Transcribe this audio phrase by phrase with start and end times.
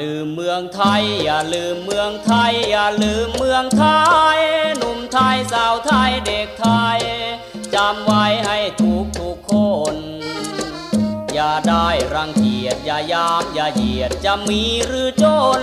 [0.00, 3.86] ลืมเมืองไทย อย่าลืมเมืองไทย อย่าลืมเมืองไท
[4.36, 4.38] ย
[4.78, 6.98] หนุ่มไทยสาวไทยเด็กไทย
[7.74, 9.54] จำไว้ให้ทุกทุกค
[9.94, 9.96] น
[11.34, 15.24] อย่าได้รังเกียจอย่ายามอย่าเหยียดจะมีหรือจ
[15.60, 15.62] น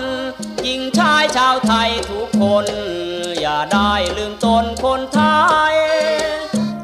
[0.63, 2.65] หญิงชายชาวไทยทุกคน
[3.41, 5.21] อย่าได้ลืมตนคนไท
[5.71, 5.75] ย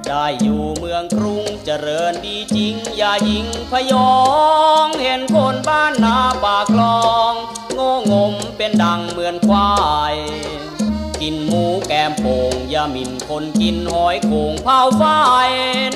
[0.09, 4.13] ได้อยู่เมืองกรุงเจริญดีจริง อย่ายิงพยอ
[4.85, 7.34] ง เห็นคนบ้านนาปากคลอง
[7.73, 9.72] โง่งมเป็นดังเหมือนควา
[10.13, 10.16] ย
[11.22, 15.03] กินหมูแกมโป่งอย่าหมิ่นคนกินหอยโขงเผาไฟ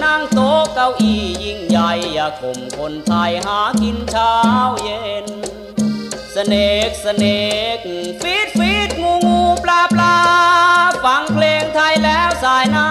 [0.04, 4.36] นั่งโต๊ะเก้าอี้ยิ่งใหญ่ อย่าข่มคนไทยหากินเช้า
[4.84, 5.26] เย็น
[6.40, 6.56] สเน
[6.88, 7.26] กสเน
[7.76, 7.78] ก
[8.22, 10.18] ฟีดฟีดงูงูปลาปลา
[11.06, 12.90] ฟังเพลงไทยแล้วสายหน้า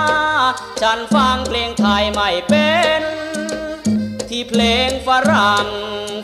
[0.81, 3.01] ฉันฟังเพลงไทยไม่เป็น
[4.29, 5.67] ที่เพลงฝรั่ง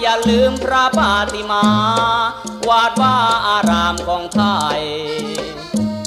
[0.00, 1.64] อย่าลืมพระปาติมา
[2.68, 3.16] วาดว่า
[3.48, 4.42] อารามของไท
[4.78, 4.80] ย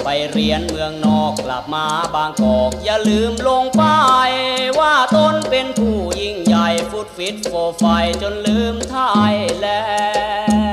[0.03, 4.31] ไปเรียนเมืองนอกกลับมาบางกอก อย่าลืมลงป้าย
[4.79, 7.85] ว่าตนเป็นผู้ยิ่งใหญ่ฟุตฟิตโฟไฟ
[8.21, 8.97] จนลืมไท
[9.33, 9.67] ยแล
[10.65, 10.66] น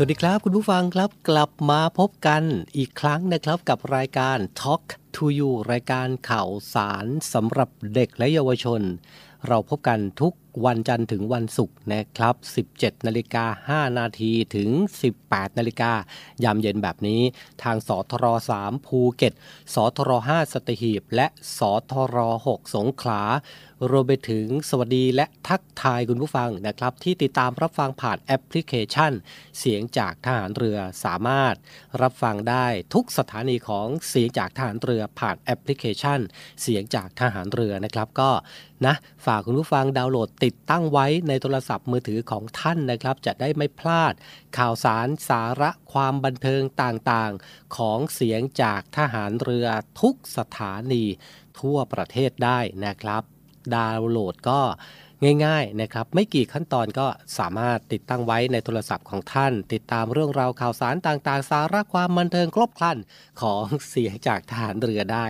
[0.00, 2.42] สวัสดีครับ คุณผู้ฟังครับกลับมาพบกัน
[2.76, 4.82] อีกครั้งนะครับกับรายการ Talk
[5.16, 8.80] to You รายการข่าวสารสำหรับเด็กและเยาวชน
[9.46, 10.32] เราพบกันทุก
[10.64, 12.34] วันจันทร์ถึงวันศุกร์นะครับ
[12.72, 14.68] 17 นาฬิกา 5 นาทีถึง
[15.14, 15.92] 18 นาฬิกา
[16.44, 17.20] ยามเย็นแบบนี้
[17.62, 18.26] ทางสทร
[18.60, 19.32] 3ภูเก็ต
[19.74, 21.26] สทร5สตหีบ และ
[21.58, 21.60] ส
[21.90, 22.16] ทร
[22.46, 23.22] 6สงขลา
[23.90, 29.12] รวมไปถึงสวัสดีและทักทายคุณผู้ฟังนะครับ ที่ติดตามรับฟังผ่านแอปพลิเคชัน
[29.58, 31.54] เสียงจากทหารเรือสามารถ
[32.02, 36.20] รับฟังได้ทุกสถานีของเสียงจากทหารเรือผ่านแอปพลิเคชัน
[36.62, 38.30] เสียงจากทหารเรือนะครับก็
[38.86, 38.94] นะ
[39.26, 44.14] ฝากคุณผู้ฟังดาวน์โหลดติดตั้งไว้ในโทรศัพท์มือถือของท่านนะครับ จะได้ไม่พลาด
[44.58, 49.66] ข่าวสารสาระความบันเทิงต่างๆ ของเสียงจากทหารเรือ
[50.00, 51.04] ทุกสถานี
[51.60, 53.24] ทั่วประเทศได้นะครับ
[53.76, 54.60] ดาวน์โหลดก็
[55.44, 57.06] ง่ายๆนะครับไม่กี่ขั้นตอนก็
[57.38, 62.98] สามารถติดตั้งไว้ในโทรศัพท์ของท่าน ติดตามเรื่องราวข่าวสารต่างๆ สาระความบันเทิงครบครัน
[63.42, 65.26] ของเสียงจากทหารเรือได้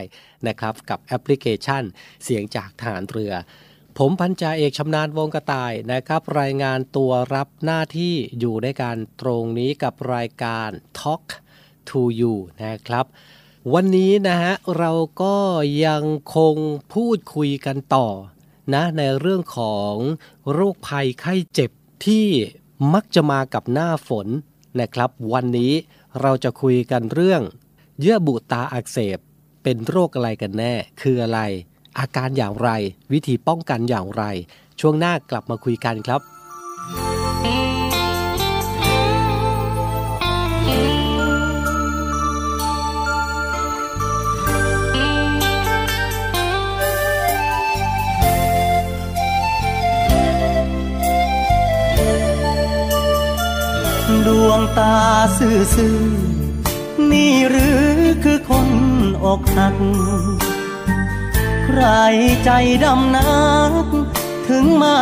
[0.46, 1.82] นะครับกับแอปพลิเคชัน
[2.24, 3.32] เสียงจากทหารเรือ
[3.98, 10.70] ผมพันจ่าเอกชำนาญวงกระต่ายนะครับ รายงานตัวรับหน้าที่อยู่ในการตรงนี้กับรายการ
[11.00, 11.24] Talk
[11.88, 13.06] to You นะครับ
[13.74, 15.36] วันนี้นะฮะเราก็
[15.86, 16.04] ยัง
[16.36, 16.56] คง
[16.94, 18.08] พูดคุยกันต่อ
[18.74, 19.94] นะในเรื่องของ
[20.52, 21.70] โรคภัยไข้เจ็บ
[22.06, 22.26] ที่
[22.94, 24.26] มักจะมากับหน้าฝน
[24.80, 25.72] นะครับ วันนี้
[26.20, 27.42] เราจะคุยกันเรื่อง
[28.00, 29.18] เยื่อบุตาอักเสบ
[29.62, 31.40] เป็นโรคอะไรกันแน่ คืออะไร
[31.98, 32.70] อาการอย่างไร
[33.12, 34.24] วิธีป้องกันอย่างไร
[34.80, 36.20] ช่วงหน้ากลับมาคุยกันครับ
[54.28, 54.96] ดวงตา
[55.38, 57.82] ซื่อๆนี่หรือ
[58.24, 58.68] คือคน
[59.24, 59.76] อกหัก
[61.64, 61.82] ใคร
[62.44, 62.50] ใจ
[62.84, 63.84] ดำนัก
[64.48, 64.96] ถึงมา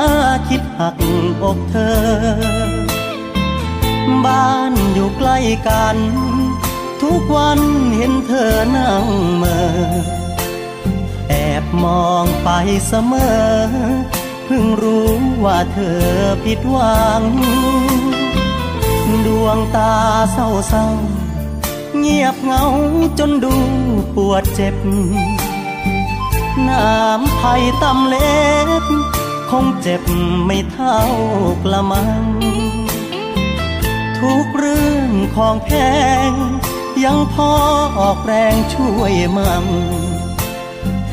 [0.49, 0.97] คิดหัก
[1.43, 1.99] อกเธอ
[4.25, 5.39] บ้านอยู่ใกล้
[5.69, 5.97] กัน
[7.03, 7.61] ทุกวัน
[7.97, 9.07] เห็นเธอนั่ง
[9.37, 9.59] เมอ
[11.29, 12.49] แอบมองไป
[12.87, 13.47] เสมอ
[14.45, 15.11] เพิ่งรู้
[15.45, 16.03] ว่าเธอ
[16.45, 17.23] ผิดหวัง
[19.27, 19.93] ดวงตา
[20.33, 20.87] เศร้าเศร้า
[21.99, 22.65] เงียบเงา
[23.19, 23.55] จนดู
[24.15, 24.77] ปวดเจ็บ
[26.69, 28.41] น้ำไผ่ตำเล็
[28.81, 28.85] บ
[29.51, 30.03] คงเจ็บ
[30.45, 31.01] ไม่เท่า
[31.57, 32.25] กละมัง
[34.19, 35.71] ทุกเรื่องของแพ
[36.31, 36.33] ง
[37.05, 37.51] ยังพอ
[37.99, 39.67] ออกแรงช่วยมั่ง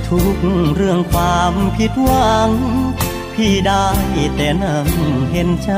[0.08, 0.38] ทุก
[0.76, 2.50] เรื่องความผิดหวัง
[3.34, 3.88] พี่ได้
[4.36, 4.88] แต่นั่ง
[5.32, 5.72] เห็นใจ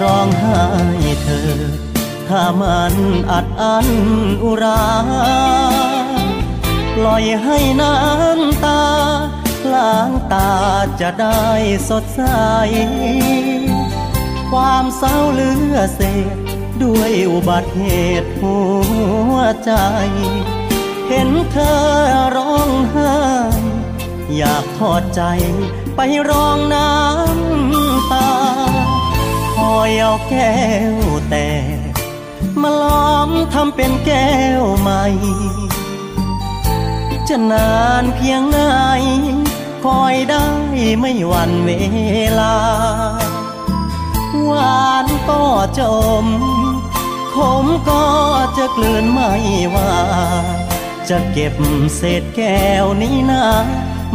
[0.00, 0.60] ร้องไห้
[1.22, 1.52] เธอ
[2.28, 2.94] ถ้ามัน
[3.30, 3.88] อัดอั้น
[4.42, 4.84] อุรา
[6.96, 8.82] ปล่อยให้น้ำตา
[9.74, 10.50] ล้างตา
[11.00, 11.46] จะได้
[11.88, 12.22] สดใส
[14.50, 16.00] ความเศร้าเลือเศ
[16.34, 16.36] ษ
[16.82, 17.84] ด้วยอุบัติเห
[18.22, 18.56] ตุหั
[19.32, 19.72] วใจ
[21.08, 21.78] เห็นเธอ
[22.36, 23.16] ร้องไห้
[24.36, 25.22] อยากทอดใจ
[25.96, 27.67] ไปร้องน้ำ
[29.58, 30.58] คอยเอาแก้
[30.94, 30.96] ว
[31.30, 31.48] แต่
[32.60, 35.04] มาล้อมทำเป็นแก้วใหม่
[37.28, 38.58] จะนานเพียงไหน
[39.84, 40.46] คอยได้
[41.00, 41.70] ไม่หวันเว
[42.40, 42.56] ลา
[44.44, 45.42] หวานก็
[45.78, 45.80] จ
[46.24, 46.26] ม
[47.34, 48.04] ขมก็
[48.56, 49.32] จะกลืนไม่
[49.74, 49.94] ว่า
[51.08, 51.54] จะเก็บ
[51.96, 53.46] เศษแก้วนี้นะ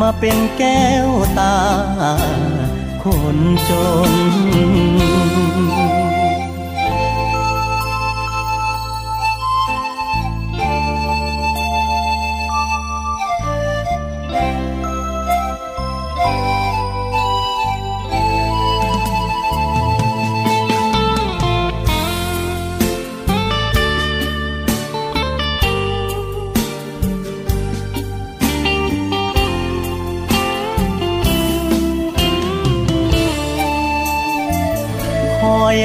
[0.02, 1.08] มาเป็นแก้ว
[1.40, 1.58] ตา
[3.04, 3.06] ค
[3.36, 3.38] น
[3.70, 3.72] จ
[4.12, 4.14] น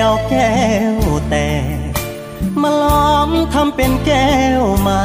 [0.09, 0.59] อยเอาแก้
[0.95, 0.97] ว
[1.31, 1.49] แต่
[2.61, 5.05] มาล้อมทำเป็นแก้วใหม่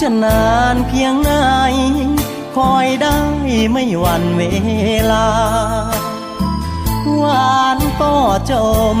[0.00, 1.32] จะนานเพียงไหน
[2.56, 3.18] คอยได้
[3.72, 4.42] ไม่หวันเว
[5.12, 5.28] ลา
[7.16, 8.14] หวานก็
[8.50, 8.52] จ
[8.96, 8.98] ม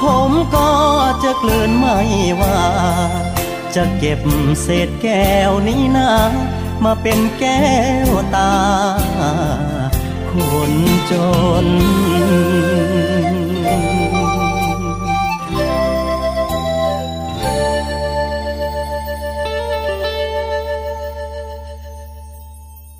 [0.00, 0.72] ขมก็
[1.22, 1.98] จะกลืนไม่
[2.40, 2.60] ว่า
[3.74, 4.20] จะเก็บ
[4.62, 6.12] เศษแก้วนี้นะ
[6.84, 7.64] มาเป็นแก้
[8.08, 8.52] วตา
[10.34, 10.36] ค
[10.70, 10.72] น
[11.10, 11.12] จ
[11.64, 11.66] น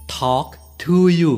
[0.06, 1.32] Talk to you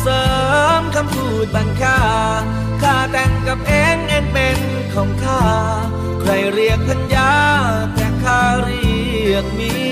[0.00, 0.24] เสริ
[0.80, 2.00] มคำพูดบังค่า
[2.82, 4.58] ข้าแต่งกับเองเองเป็น
[4.94, 5.44] ของข้า
[6.20, 7.32] ใครเรียกพัญญา
[7.94, 8.92] แต่ข้าเรี
[9.32, 9.91] ยกมี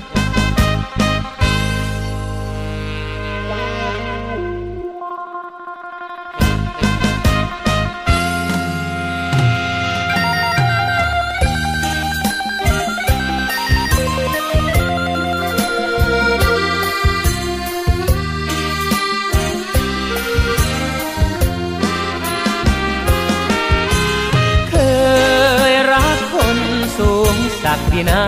[28.09, 28.23] นา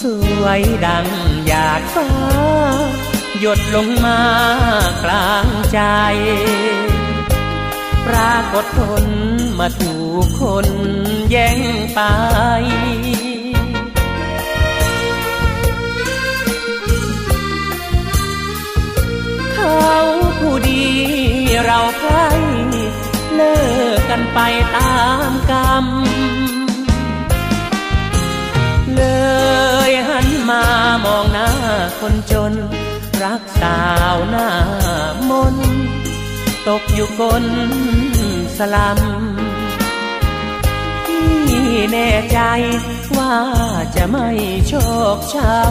[0.00, 0.02] ส
[0.42, 1.06] วยดัง
[1.46, 2.08] หยาดฟ้า
[3.40, 4.20] หยดลงมา
[5.04, 5.80] กลางใจ
[8.06, 9.04] ปรากฏผล
[9.58, 10.66] มาถูกคน
[11.30, 11.60] แย่ง
[11.94, 12.00] ไป
[19.54, 19.96] เขา
[20.38, 20.84] ผู้ดี
[21.64, 22.14] เราใคร
[23.34, 23.56] เลิ
[23.96, 24.38] กกันไป
[24.76, 24.94] ตา
[25.30, 25.86] มกรรม
[29.00, 29.06] เล
[29.90, 30.62] ยหันมา
[31.04, 31.50] มองหน้า
[32.00, 32.52] คนจน
[33.22, 33.80] รักสา
[34.14, 34.48] วหน้า
[35.30, 35.56] มน
[36.68, 37.44] ตกอยู่กน
[38.56, 39.00] สลัม
[41.06, 41.28] ที่
[41.92, 42.38] แน่ใจ
[43.16, 43.34] ว่า
[43.96, 44.28] จะไม่
[44.68, 44.72] โช
[45.16, 45.70] คช้ำ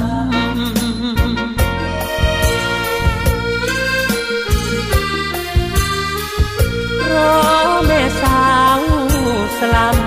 [7.00, 8.44] เพราะแม่สา
[8.78, 8.82] ว
[9.60, 9.98] สลัม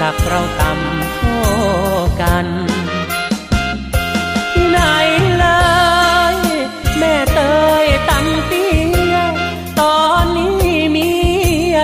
[0.00, 1.20] สักเราต่ำโท
[2.20, 2.46] กัน
[4.52, 4.80] ที่ไหน
[5.38, 5.46] เล
[6.34, 6.36] ย
[6.98, 7.40] แม่เต
[7.84, 8.72] ยตั้งเตี้
[9.12, 9.16] ย
[9.80, 11.10] ตอนนี้มี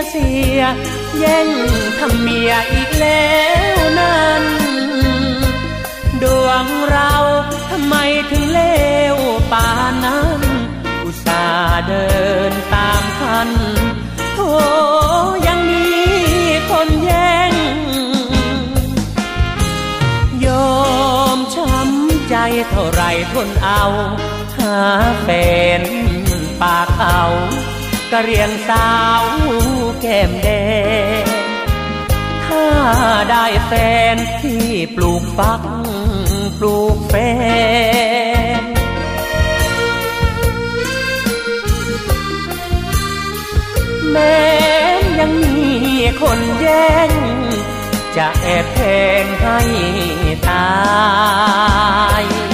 [0.09, 0.61] เสีย
[1.19, 1.49] แย่ง
[1.99, 3.35] ทำเมียอีกแล้
[3.77, 4.45] วนั้น
[6.23, 7.13] ดวงเรา
[7.71, 7.95] ทำไม
[8.31, 8.61] ถึงเล
[9.15, 9.17] ว
[9.53, 10.41] ป่านนั้น
[11.05, 12.07] อุตส่าห์เดิ
[12.51, 13.51] นตามทัน
[14.35, 14.39] โธ
[15.47, 15.89] ยังมี
[16.71, 17.56] คนแย่ง
[22.71, 23.85] เท่าไรทนเอา
[24.59, 24.79] หา
[25.23, 25.29] แฟ
[25.81, 25.83] น
[26.61, 27.23] ปากเอา
[28.13, 29.23] กะเรียนสาว
[30.01, 30.49] แก้มแด
[31.23, 31.25] ง
[32.47, 32.67] ถ้า
[33.31, 33.73] ได้แฟ
[34.15, 34.67] นที่
[34.97, 35.61] ปลูกฟัก
[36.59, 37.15] ปลูกแฟ
[38.61, 38.65] น
[44.11, 44.39] แม้
[45.19, 45.69] ยังมี
[46.21, 47.11] คนแย่ง
[48.17, 48.81] จะแอบแท
[49.23, 49.59] งให้
[50.49, 50.69] ตา
[52.23, 52.46] ย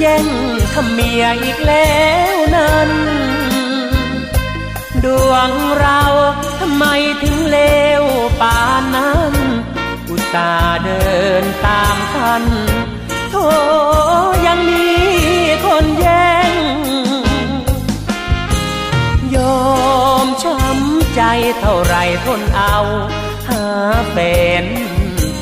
[0.00, 0.26] แย่ง
[0.74, 1.94] ทำเมียอีกแล้
[2.34, 2.90] วนั้น
[5.04, 6.00] ดวงเรา
[6.60, 6.84] ทำไม
[7.22, 7.58] ถึงเล
[8.02, 8.04] ว
[8.40, 9.34] ป่านนั้น
[10.08, 11.06] อุตส่าห์เดิ
[11.42, 12.44] นตามทัน
[13.30, 13.36] โธ
[14.46, 14.88] ยังมี
[15.64, 16.52] คนแย่ง
[19.36, 19.62] ยอ
[20.24, 21.22] มช้ำใจ
[21.58, 22.76] เท่าไรทนเอา
[23.48, 23.64] หา
[24.10, 24.16] แฟ
[24.62, 24.64] น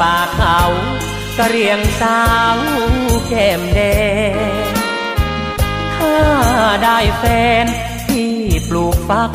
[0.01, 0.61] ป่าเขา
[1.49, 2.21] เรียงสา
[2.57, 2.59] ว
[3.29, 3.81] แก้มแด
[4.33, 4.75] ง
[5.95, 6.17] ถ้า
[6.83, 7.25] ได้แฟ
[7.65, 7.67] น
[8.09, 8.35] ที่
[8.69, 9.33] ปลูกฟัก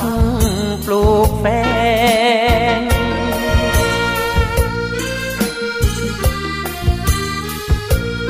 [0.85, 1.45] ปลูกแฟ
[2.79, 2.81] น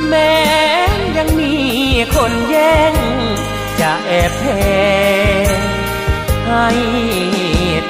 [0.08, 0.34] แม้
[1.16, 1.54] ยังมี
[2.14, 2.94] คนแย่ง
[3.80, 4.46] จะแอบแท
[5.54, 5.56] ง
[6.46, 6.68] ให้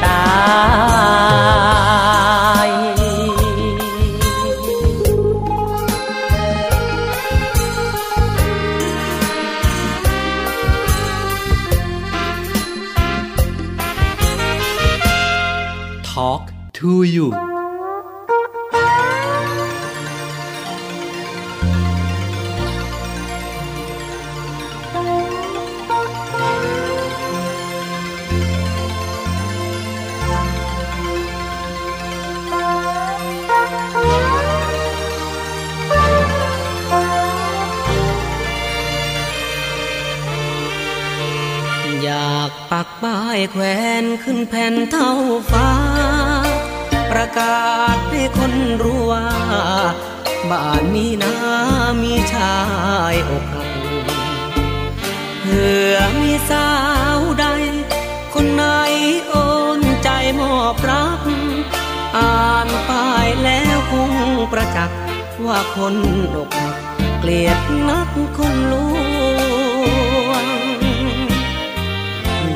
[0.05, 0.29] ตา
[2.68, 2.97] ย
[16.98, 17.30] to you
[42.02, 43.62] อยากปักป้ายแขว
[44.02, 45.11] นขึ้นแผ่นเท่า
[45.50, 45.68] ฟ้า
[47.20, 48.52] ประกาศให้คน
[48.83, 49.26] รู้ว่า
[50.50, 51.35] บ้านมีนา
[52.02, 52.57] มีชา
[53.12, 53.68] ยอกหัก
[55.40, 56.68] เผื่อมีสา
[57.18, 57.46] วใด
[58.35, 58.64] คนไหน
[59.28, 59.35] โอ
[59.78, 60.09] นใจ
[60.40, 61.20] มอบรัก
[62.16, 64.12] อ่านป้ายแล้วคง
[64.52, 64.98] ประจักษ์
[65.46, 65.96] ว่าคน
[66.35, 66.76] อกหัก
[67.20, 68.74] เกลียดนักคนล
[70.28, 70.46] วง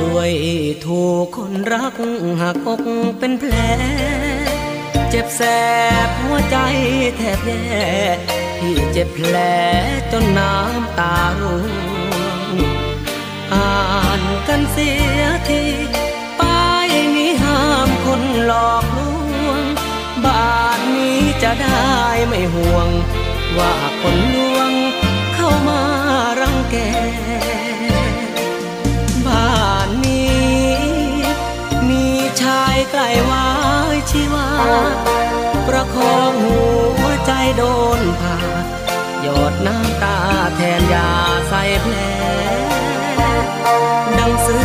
[0.00, 0.32] ด้วย
[0.84, 1.94] ถูกคนรัก
[2.40, 2.86] หักอก
[3.18, 3.54] เป็นแผล
[5.14, 5.42] เจ็บแส
[6.06, 6.56] บหัวใจ
[7.16, 7.90] แทบแย่
[8.58, 9.36] พี่เจ็บแผล
[10.12, 11.64] จนน้ำตาร่ว
[12.54, 12.56] ง
[13.52, 13.70] อ่า
[14.20, 15.64] นกันเสียที
[16.40, 18.98] ป้ายนี้ห้ามคนหลอกล
[19.48, 19.62] วง
[20.24, 21.90] บ้านนี้จะได้
[22.26, 22.88] ไม่ห่วง
[23.58, 24.70] ว่าคนลวง
[25.34, 25.80] เข้ามา
[26.40, 33.46] รังแกายใกล้วา
[33.94, 34.48] ยชีวา
[35.68, 36.60] ประคองหั
[37.04, 37.62] วใจโด
[37.98, 38.36] นผ่า
[39.22, 40.18] หยดน้ำตา
[40.56, 41.10] แทนยา
[41.48, 41.94] ใส่แผล
[44.18, 44.58] ดังเสื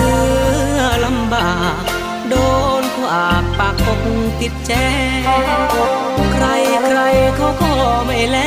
[0.78, 1.82] อลำบาก
[2.30, 2.36] โด
[2.82, 4.02] นขวากปากก
[4.41, 4.71] ติดแจ
[6.34, 6.45] ใคร
[6.86, 7.00] ใคร
[7.36, 7.73] เขาก็
[8.06, 8.38] ไม่แล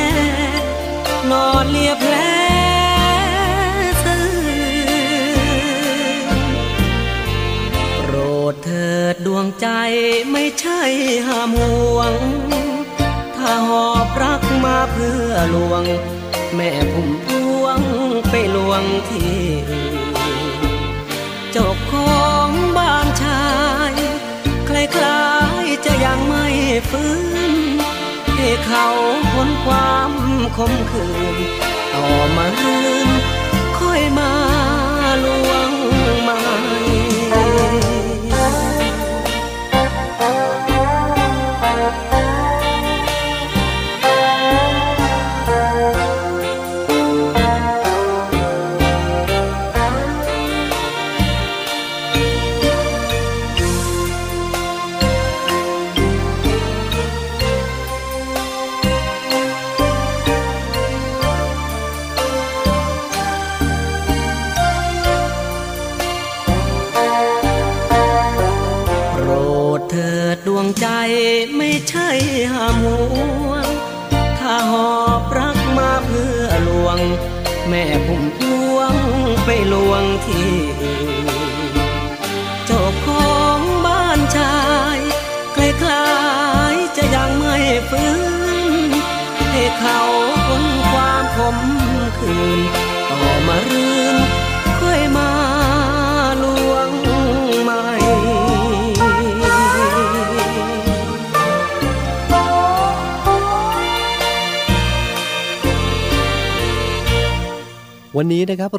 [1.31, 2.15] นอนเลียแผล
[9.13, 9.67] ดดวงใจ
[10.31, 10.81] ไม่ใช่
[11.27, 12.13] ห้ามห่วง
[13.37, 15.83] ถ้าหอบรักมาเพื่อลวง
[16.55, 17.27] แม่ผมพ
[17.61, 17.79] วง
[18.29, 19.41] ไปลวงที่
[21.51, 23.45] เจ้าของบ้านชา
[23.91, 23.93] ย
[24.69, 25.25] คล้า
[25.63, 26.47] ยๆจะยังไม่
[26.89, 27.13] ฟื้
[27.51, 27.53] น
[28.37, 28.87] ให้เขา
[29.33, 30.11] พ้นความ
[30.57, 31.37] คมคืน
[31.93, 33.09] ต่อมาลืม
[33.77, 34.31] ค่อยมา
[35.25, 35.50] ลวง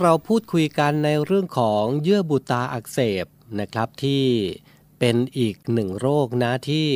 [0.00, 3.26] เราพูดคุยกันในเรื่องของเยื่อบุตาอักเสบ
[3.60, 4.24] นะครับที่
[4.98, 6.88] เป็นอีกหนึ่งโรคนะที่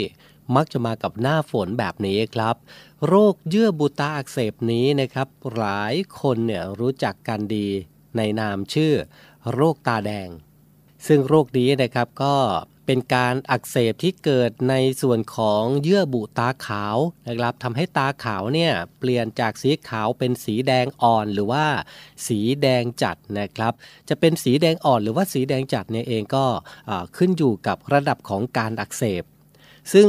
[0.57, 2.57] มักจะมากับหน้าฝนแบบนี้ครับ
[3.07, 7.69] โรคเยื่อบุตาอักเสบนี้นะครับ หลายคนเนี่ยรู้จักกันดี
[8.17, 8.93] ในนามชื่อ
[9.53, 10.29] โรคตาแดง
[11.07, 12.37] ซึ่งโรคนี้นะครับก็
[12.87, 16.96] เป็นการอักเสบที่เกิดในส่วนของเยื่อบุตาขาว
[17.29, 21.64] นะครับทำให้ตาขาวเนี่ยเปลี่ยนจากสีขาวเป็นสีแดงอ่อนหรือว่า
[22.29, 23.72] สีแดงจัดนะครับ
[24.09, 26.46] จะเป็นสีแดงอ่อนหรือว่าสีแดงจัดเนี่ยเองก็
[27.16, 29.22] ขึ้นอยู่กับระดับของการอักเสบ
[29.94, 30.09] ซึ่ง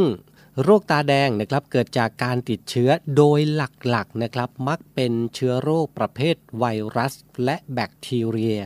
[0.63, 3.61] โรคตาแดงนะครับเกิดจากการติดเชื้อโดยห
[3.95, 6.65] ลักๆนะครับ มักเป็นเชื้อโรคประเภทไว
[6.97, 7.13] รัส
[7.45, 8.59] และแบคทีเรีย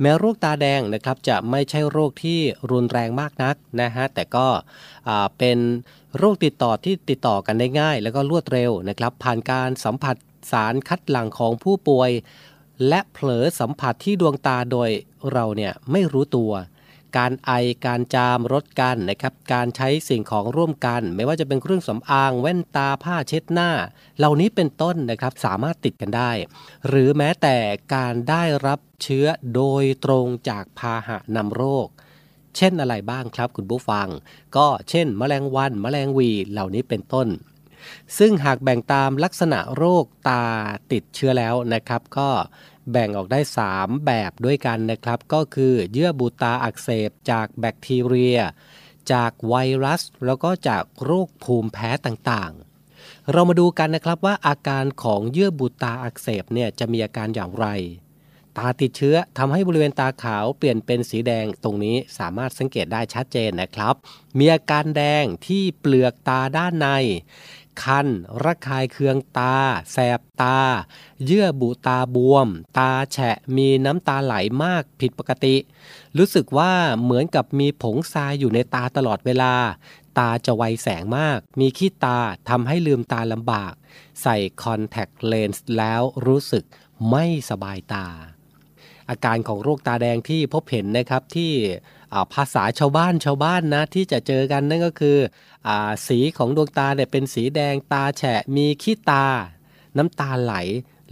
[0.00, 4.46] แม้โรคตาแดงนะครับจะไม่ใช่โรคที่รุนแรงมากนักนะฮะแต่ก็
[5.38, 5.58] เป็น
[6.18, 10.16] โรคติดต่อที่ติดต่อกันได้ง่าย แล้วก็รวดเร็วนะครับผ่านการสัมผัส
[10.52, 12.10] สารคัดหลั่งของผู้ป่วย
[12.88, 14.90] และเผลอสัมผัสที่ดวงตาโดย
[15.32, 16.52] เราเนี่ยไม่รู้ตัว
[17.16, 17.50] การไอ
[17.86, 23.70] การจามรดกันนะครับ การใช้สิ่งของร่วมกัน ไม่ว่าจะเป็นเครื่องสำอาง แว่นตาผ้าเช็ดหน้า
[24.18, 26.30] เหล่านี้เป็นต้นนะครับสามารถติดกันได้
[26.88, 27.56] หรือแม้แต่
[27.94, 31.88] การได้รับเชื้อโดยตรงจากพาหะนำโรค
[32.56, 34.08] เช่นอะไรบ้างครับคุณผู้ฟัง
[34.56, 37.28] ก็เช่น แมลงวัน แมลงวีเหล่านี้เป็นต้น
[38.18, 40.44] ซึ่งหากแบ่งตามลักษณะโรคตา
[40.92, 42.28] ติดเชื้อแล้วนะครับ ก็
[42.90, 43.40] แบ่งออกได้
[43.72, 48.38] 3 แบบด้วยกันนะครับ ก็คือเยื่อบุตาอักเสบจากแบคทีเรีย
[49.12, 57.68] จากไวรัส แล้วก็จากโรคภูมิแพ้ต่างๆ เรามาดูกันนะครับว่าอาการของเยื่อบุตาอักเสบเนี่ยจะมีอาการอย่างไร
[58.58, 63.94] ตาติดเชื้อทำให้บริเวณตาขาวเปลี่ยนเป็นสีแดงตรงนี้สามารถสังเกตได้ชัดเจนนะครับ
[64.38, 66.88] มีอาการแดงที่เปลือกตาด้านใน
[67.82, 68.06] คัน
[68.44, 69.56] ระคายเคืองตา
[69.92, 70.58] แสบตา
[71.24, 75.56] เยื่อบุตาบวม ตาแฉะ มีน้ำตาไหลมากผิดปกติ
[76.18, 79.54] รู้สึกว่าเหมือนกับมีผงทรายอยู่ในตาตลอดเวลา
[80.18, 83.72] ตาจะไวแสงมาก มีขี้ตาทำให้ลืมตาลำบาก
[84.22, 86.64] ใส่คอนแทคเลนส์แล้วรู้สึก
[87.10, 88.06] ไม่สบายตา
[89.10, 91.52] อาการของโรคตาแดงที่พบเห็นนะครับที่
[92.34, 95.18] ภาษาชาวบ้านชาวบ้านนะที่จะเจอกันนั่นก็คือ
[95.68, 95.70] อ
[96.06, 99.26] สีของดวงตาเนี่ยเป็นสีแดงตาแฉะมีขี้ตา
[99.96, 100.54] น้ำตาไหล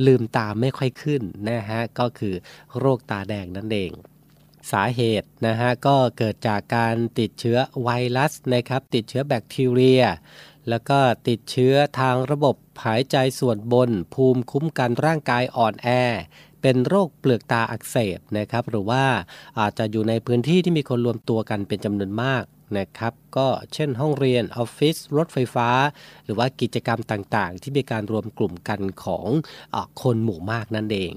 [0.07, 2.35] ลืมตาไม่ค่อยขึ้นนะฮะก็คือ
[2.79, 3.93] โรคตาแดงนั่นเอง
[4.73, 10.05] สาเหตุนะฮะก็เกิดจากการติดเชื้อไวรัสนะครับติดเชื้อแบคทีเรีย
[10.69, 15.89] แล้วก็ติดเชื้อทางระบบหายใจส่วนบน ภูมิคุ้มกันร่างกายอ่อนแอ
[16.63, 19.05] เป็นโรคเปลือกตาอักเสบนะครับหรือว่า
[19.61, 22.45] อาจจะอยู่ในพื้นที่ที่มีคนรวมตัวกันเป็นจำนวนมาก
[22.79, 25.69] นะครับก็เช่นห้องเรียนออฟฟิศรถไฟฟ้า
[26.25, 29.27] หรือว่ากิจกรรมต่างๆ ที่มีการรวมกลุ่มกันของ
[29.75, 31.13] อคนหมู่มากนั่นเอง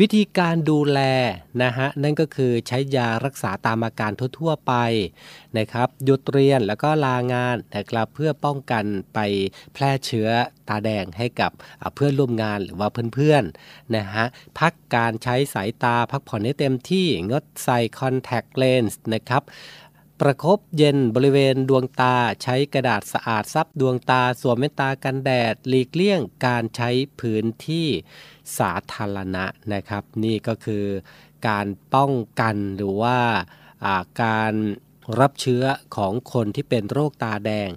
[0.00, 1.00] วิธีการดูแล
[1.62, 4.74] นะฮะนั่นก็คือใช้ยารักษาตามอาการทั่วๆไป
[5.58, 9.18] นะครับหยุดเรียนแล้วก็ลางานนะครับเพื่อป้องกันไป
[9.74, 10.28] แพร่เชื้อ
[10.68, 11.52] ตาแดงให้กับ
[11.94, 14.26] เพื่อนร่วมงานหรือว่าเพื่อนๆนะฮะ
[14.58, 19.42] พักการใช้สายตาพักผ่อนให้เต็มที่งดใส่คอนแทคเลนส์นะครับ
[20.20, 27.88] ประครบเย็นบริเวณดวงตาใช้กระดาษสะอาดซับดวงตาสวมแว่นตากันแดดหลีกเลี่ยงการใช้พื้นที่
[28.58, 30.84] สาธารณะนะครับ นี่ก็คือ
[31.48, 33.18] การป้องกันหรือว่า
[34.24, 34.54] การ
[35.20, 35.64] รับเชื้อ
[35.96, 37.70] ของคนที่เป็นโรคตาแดง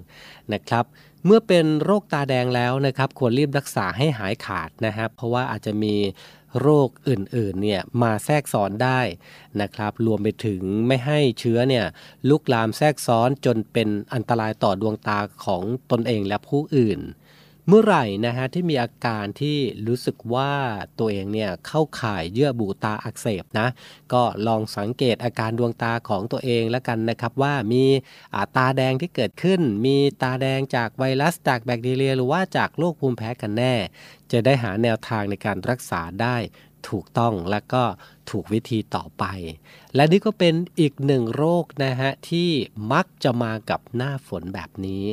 [0.54, 0.86] นะครับ
[1.26, 5.96] เมื่อเป็นโรคตาแดงแล้วนะครับ ควรรีบรักษาให้หายขาดนะครับเพราะว่าอาจจะมี
[6.62, 9.02] โรคอื่นๆเนี่ยมาแทรกซ้อนได้
[9.62, 11.86] นะครับรวมไปถึงไม่ให้เชื้อเนี่ย
[12.30, 17.00] ลุกลามแทรกซ้อนจนเป็นอันตรายต่อดวงตาของตนเองและผู้อื่น
[17.72, 19.58] เมื่อไหร่นะฮะที่มีอาการที่
[19.88, 20.54] รู้สึกว่า
[21.00, 23.68] ตัวเองเนี่ยเข้าข่ายเยื่อบุตาอักเสบนะ
[24.14, 33.76] ก็ลองสังเกตอาการดวงตาของตัวเองแล้วกันนะครับว่ามีาตาแดงที่เกิดขึ้น มีตาแดงจากไวรัสจากแบคทีเรีย หรือว่าจากโรคภูมิแพ้กันแน่
[34.32, 36.38] จะได้หาแนวทางในการรักษาได้
[36.90, 37.84] ถูกต้องและก็
[38.30, 39.24] ถูกวิธีต่อไป
[39.96, 42.50] และนี่ก็เป็นอีกหนึ่งโรคนะฮะที่
[42.92, 45.06] มักจะมากับหน้าฝนแบบนี้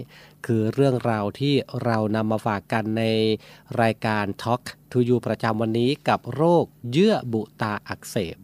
[0.47, 3.05] คือเรื่องราวที่เรานำมาฝากกันใน
[3.83, 8.37] รายการ Talk to You ประจำวันนี้กับโรคเยื่อบุตาอักเสบ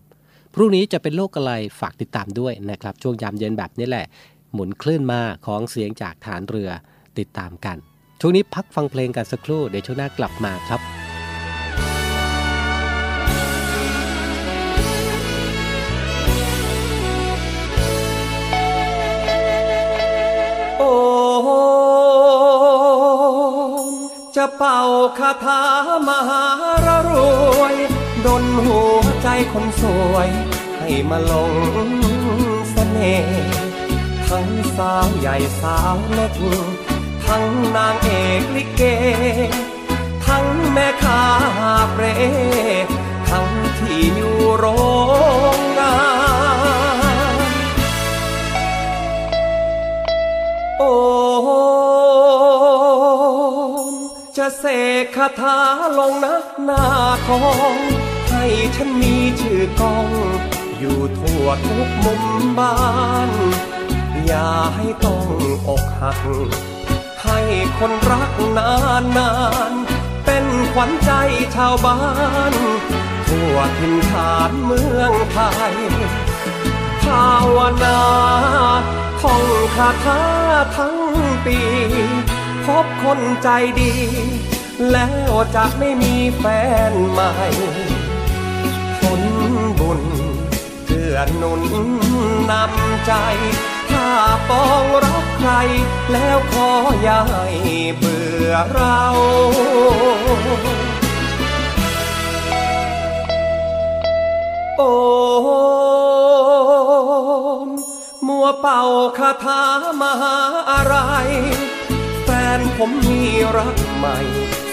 [0.54, 4.06] พรุ่งนี้จะเป็นโรคอะไรฝากติดตามด้วยนะครับ ช่วงยามเย็นแบบนี้แหละ
[4.52, 6.70] หมุนคลื่นมาของเสียงจากฐานเรือ
[7.18, 7.78] ติดตามกัน
[8.24, 10.80] ช่วงนี้พักฟังเพลงกันสักครู่ เดี๋ยวช่วงหน้ากลับมาครับ
[20.78, 20.92] โอ้
[24.36, 24.80] จะเป่า
[25.18, 25.62] คาถา
[26.08, 26.44] มหา
[26.86, 27.10] รร
[27.60, 27.76] วย
[28.26, 29.82] ดนหัวใจคนส
[30.12, 30.28] วย
[30.78, 31.54] ให้มาลง
[32.70, 33.36] เสน่ห์
[34.28, 36.32] ทั้งสาวใหญ่สาวเล็ก
[37.26, 37.44] ทั้ง
[37.76, 38.82] นางเอกลิเก
[40.26, 41.24] ทั้งแม่ค้า
[41.92, 42.04] เปร
[43.30, 44.66] ทั้งที่อยู่โร
[45.56, 45.96] งงา
[47.36, 47.52] น
[50.78, 50.94] โอ้
[54.36, 54.64] จะเส
[55.02, 55.58] กคาถา
[55.98, 56.84] ลงนักหน้า
[57.26, 57.76] ทอง
[58.30, 58.44] ให้
[58.76, 60.08] ฉันมีชื่อกอง
[60.78, 62.24] อยู่ทั่วทุกมุม
[62.58, 62.76] บ้า
[63.28, 63.30] น
[64.26, 65.24] อย่าให้ต้อง
[65.68, 66.71] อกหัก
[67.24, 67.40] ให้
[67.78, 69.32] คนรักนานนา
[69.70, 69.72] น
[70.24, 71.12] เป็นขวัญใจ
[71.56, 72.00] ชาวบ้า
[72.52, 72.54] น
[73.28, 75.38] ทั่วทินฐานเมืองไท
[75.72, 75.76] ย
[77.02, 78.00] ภาวนา
[79.20, 79.44] ท่อง
[79.76, 80.22] คาถา
[80.76, 80.98] ทั้ง
[81.44, 81.58] ปี
[82.66, 83.48] พบคนใจ
[83.80, 83.92] ดี
[84.90, 86.44] แล้วจะไม่มีแฟ
[86.90, 87.32] นใหม่
[89.00, 89.22] ผล
[89.78, 90.02] บุญ
[90.86, 91.62] เกื้อหนุน
[92.50, 94.12] นำใจา
[94.48, 95.50] ปองรักใคร
[96.12, 96.68] แล้วขอ
[97.02, 97.46] อย่าให้
[97.96, 99.02] เบื่อเรา
[104.76, 104.92] โอ้
[108.26, 108.82] มัวเป่า
[109.18, 109.64] คาถา
[110.00, 110.36] มหา
[110.70, 110.96] อะไร
[112.24, 113.22] แฟนผมมี
[113.56, 114.18] รักใหม่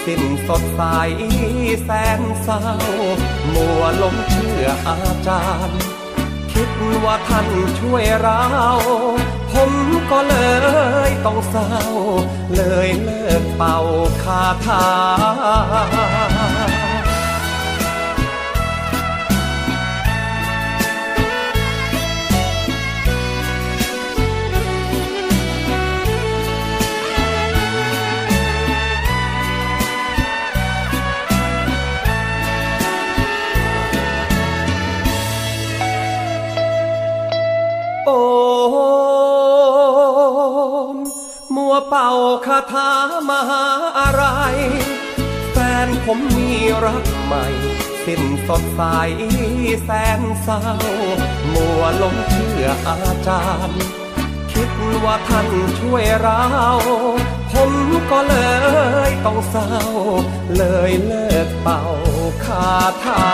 [0.04, 0.82] สิ้นสดใส
[1.84, 2.62] แสนเศร้า
[3.54, 5.99] มัวลงเชื่ออาจารย์
[6.52, 6.70] คิด
[7.04, 7.46] ว่าท่าน
[7.78, 8.42] ช่วยเรา
[9.52, 9.72] ผม
[10.10, 10.36] ก็เล
[11.08, 11.72] ยต้องเศร้า
[12.56, 13.76] เลยเลิกเป่า
[14.22, 14.86] คาถา
[41.90, 42.12] เป่า
[42.46, 42.92] คาถา
[43.28, 43.64] มหา
[43.98, 44.22] อะไร
[45.52, 46.50] แฟนผมมี
[46.84, 47.46] รักใหม่
[48.04, 48.82] สิ้นสดใส
[49.84, 50.62] แสนเศร้า
[51.52, 53.80] มัวลงเชื่ออาจารย์
[54.52, 54.70] คิด
[55.04, 55.48] ว่าท่าน
[55.78, 56.44] ช่วยเรา
[57.52, 57.72] ผม
[58.10, 58.36] ก็เล
[59.08, 59.72] ยต้องเศร้า
[60.56, 61.82] เลยเลิกเป่า
[62.44, 62.70] คา
[63.04, 63.24] ถา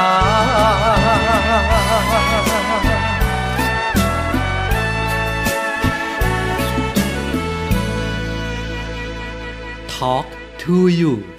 [9.99, 10.27] Talk
[10.59, 11.36] to You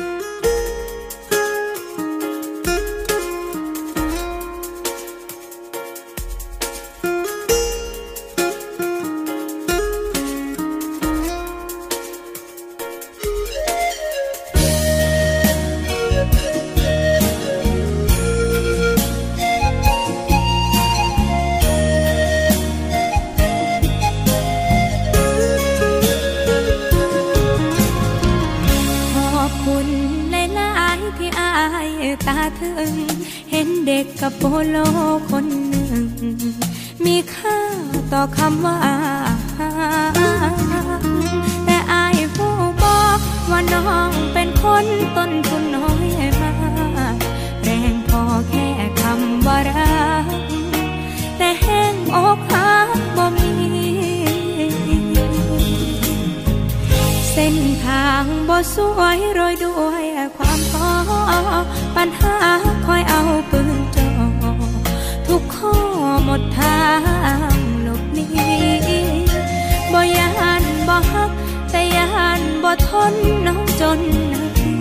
[72.85, 73.13] ทน
[73.47, 73.99] น้องจน
[74.33, 74.75] นาที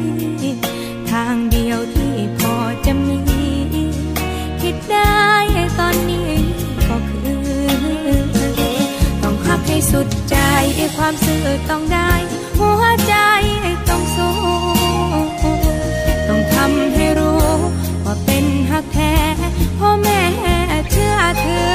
[1.11, 2.54] ทางเดียวที่พอ
[2.87, 3.18] จะมี
[4.61, 5.22] คิดได้
[5.78, 6.30] ตอนนี้
[6.88, 7.44] ก็คือ
[9.22, 10.37] ต้องขับให้สุดใจ
[10.96, 12.11] ความซื่อต้องได้
[12.59, 13.14] หัวใจ
[13.88, 14.35] ต้องสู้
[16.28, 17.44] ต้องทำให้รู้
[18.04, 19.14] ว่าเป็นหักแท้
[19.78, 20.20] พ่อแม่
[20.90, 21.68] เชื่อเธอ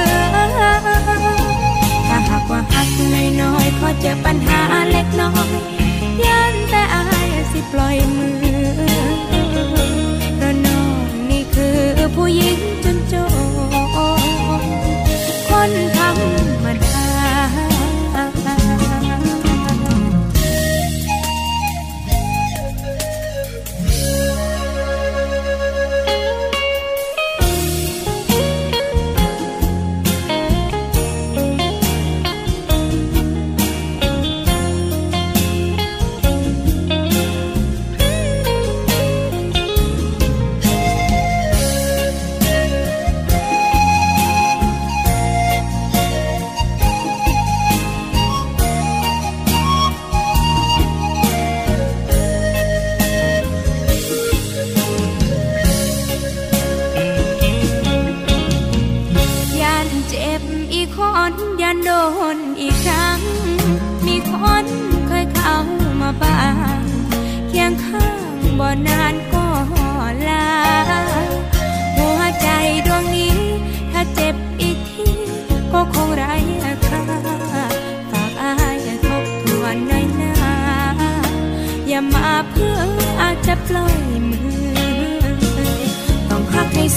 [2.08, 2.90] ถ้าหากว่าหัก
[3.42, 5.81] น้อยๆขอเจอปัญหาเล็กน้อย
[6.26, 8.51] ยันแต่อายสิปล่อยมือ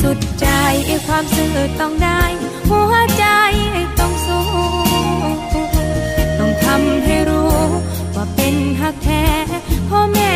[0.05, 0.49] สุดใจ
[1.07, 2.23] ความซื่อต้องได้
[2.71, 3.27] หัวใจ
[3.99, 4.45] ต้องสู้
[6.39, 7.55] ต้องทำให้รู้
[8.15, 9.25] ว่าเป็นหักแท้
[9.91, 10.31] พ่อแม่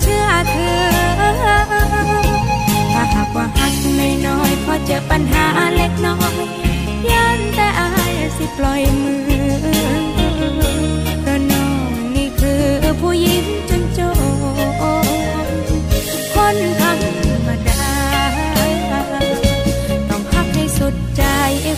[0.00, 0.76] เชื่อเธอ
[2.92, 3.74] ถ้าหากว่าหัก
[4.26, 6.36] น้อยๆพอเจอปัญหาเล็กน้อย
[7.10, 10.13] ยันแต่อายสิปล่อยมือ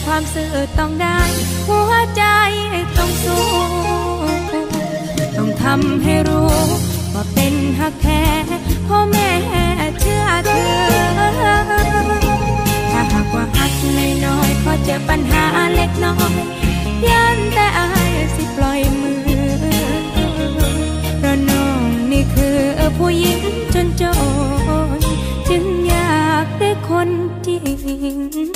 [0.04, 1.18] ความซื่อต้องได้
[1.68, 2.24] หัวใจ
[2.96, 3.46] ต้องสู้
[5.36, 6.52] ต้องทำให้รู้
[7.14, 8.22] ว่าเป็นหักแท้
[8.88, 9.28] พ่อแม่
[10.00, 10.66] เชื่อเธอ
[12.90, 13.72] ถ้าหากว่าหัก
[14.24, 15.44] น้อยๆขอเจอปัญหา
[15.74, 16.34] เล็กน้อย
[17.08, 19.18] ยันแต่อายสิปล่อยมือ
[21.18, 21.82] เพราะน้อง
[22.12, 22.58] นี่คือ
[22.98, 23.40] ผู้หญิง
[23.74, 24.02] จนโจ
[24.98, 25.00] ร
[25.48, 27.10] จึงอยากได้คน
[27.46, 27.58] จริ
[28.14, 28.55] ง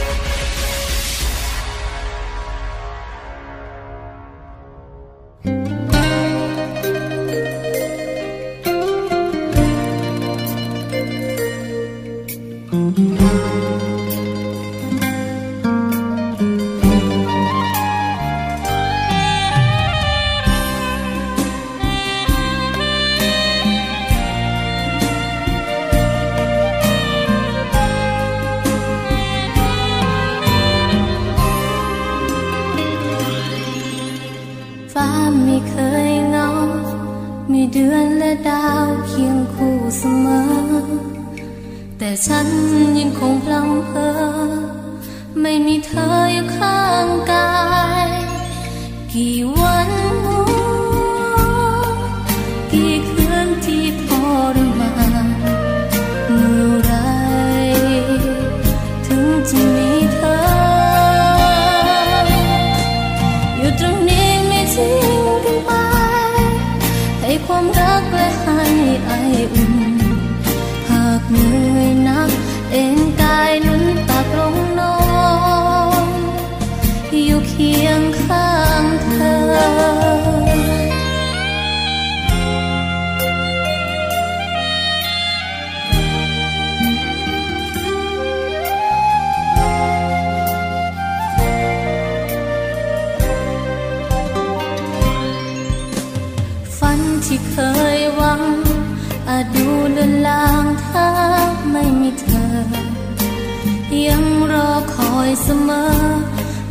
[105.65, 106.23] 吗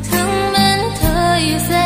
[0.02, 0.18] 藤
[0.52, 1.79] 蔓的颜色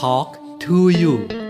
[0.00, 1.45] talk to you.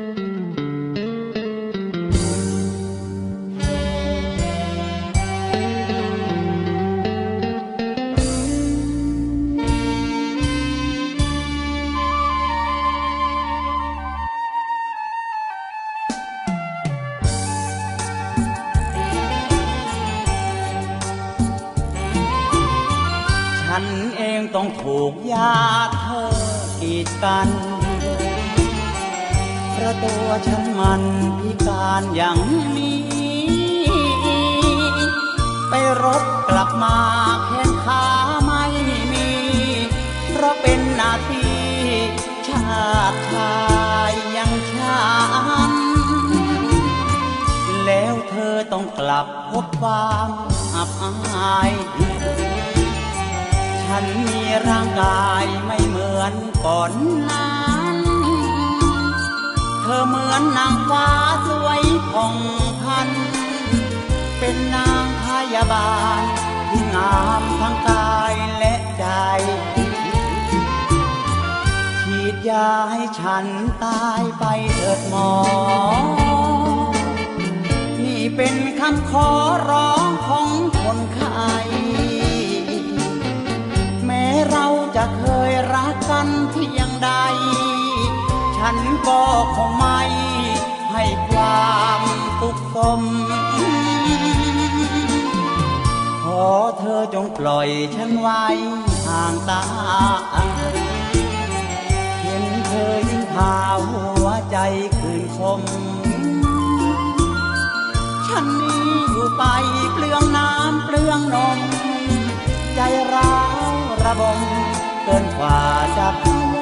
[115.08, 115.58] เกินกว่า
[115.96, 116.56] จะพย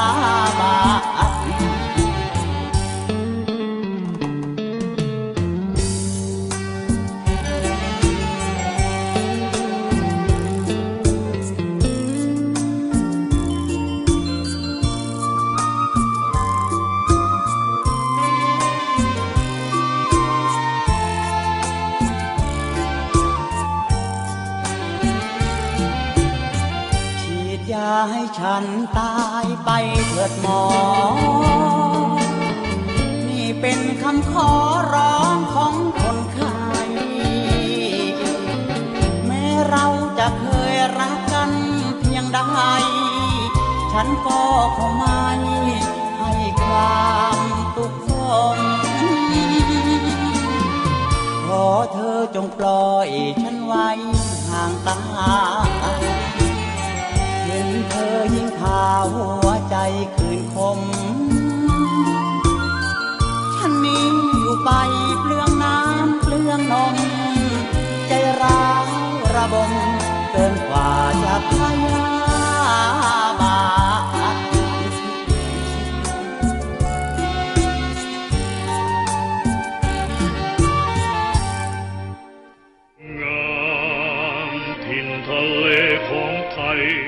[0.00, 0.02] า
[0.60, 1.15] มา
[28.48, 28.68] ฉัน
[28.98, 29.70] ตายไป
[30.08, 30.62] เถิดหมอ
[33.28, 34.50] นี่เป็นคำขอ
[34.94, 36.56] ร้องของคนไข้
[39.26, 39.86] แม้เรา
[40.18, 41.50] จะเคยรักกัน
[41.98, 42.40] เพียงใด
[43.92, 44.42] ฉันก็
[44.76, 45.22] คงไม่
[46.18, 46.32] ให้
[46.64, 47.38] ความ
[47.76, 48.12] ตุกส
[48.56, 48.58] ม
[51.46, 53.08] ขอเธอจงปล่อย
[53.42, 53.88] ฉันไว้
[54.50, 54.98] ห่างตา
[57.96, 58.82] ธอยิ่งพา
[59.12, 59.76] หัวใจ
[60.16, 60.78] คืนคม
[63.56, 64.06] ฉันนี้
[64.38, 64.70] อยู่ไป
[65.20, 66.96] เปลืองน้ำเปลืองนม
[68.08, 68.86] ใจร้าว
[69.34, 69.72] ระบม
[70.32, 70.90] เกินกว่า
[71.22, 71.52] จะพ
[71.84, 72.25] ยา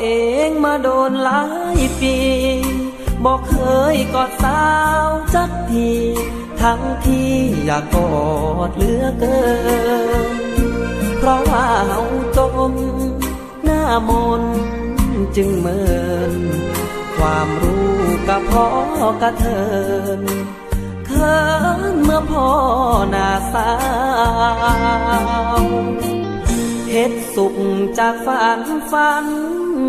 [0.00, 0.06] เอ
[0.48, 1.44] งมาโดนหลา
[1.76, 2.16] ยปี
[3.24, 3.56] บอกเค
[3.94, 4.64] ยกอดสา
[5.06, 5.90] วจักที
[6.62, 7.32] ทั้งที่
[7.66, 8.12] อยากกอ
[8.68, 9.40] ดเหลือเกิ
[10.28, 10.36] น
[11.18, 12.02] เพราะว่าเฮา
[12.36, 12.38] จ
[12.70, 12.72] ม
[13.64, 14.42] หน้ามน
[15.36, 15.80] จึงเมิ
[16.32, 16.34] น
[17.16, 17.94] ความรู้
[18.28, 18.66] กับพ่อ
[19.22, 19.62] กระเทิ
[20.18, 20.20] น
[21.06, 21.38] เขิ
[21.92, 22.48] นเมื่อพ่อ
[23.10, 23.72] หน้าสา
[25.60, 25.64] ว
[26.90, 27.56] เฮ็ดสุข
[27.98, 29.26] จากฝันฝัน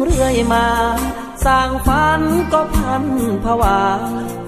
[0.04, 0.68] เรื่อยมา
[1.46, 2.22] สร้างฝัน
[2.54, 3.06] ก็พัน
[3.44, 3.82] ภาวา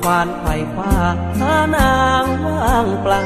[0.01, 0.95] ควานไผ่ควา
[1.39, 3.23] หานางว่างเปล่า